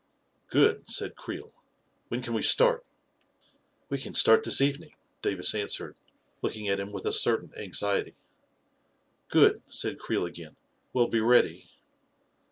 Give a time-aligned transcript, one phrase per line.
[0.47, 1.53] "Good," said Creel."
[2.07, 2.83] When can we start?"
[3.91, 5.95] "We can start this evening," Davis answered,
[6.41, 8.15] looking at him with a certain anxiety."
[9.37, 10.55] Good," said Creel again."
[10.91, 11.69] We'll be ready."